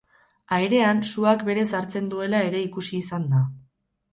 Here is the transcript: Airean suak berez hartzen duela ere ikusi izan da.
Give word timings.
Airean 0.55 1.01
suak 1.09 1.45
berez 1.49 1.67
hartzen 1.81 2.09
duela 2.15 2.41
ere 2.49 2.65
ikusi 2.71 2.99
izan 3.03 3.33
da. 3.37 3.47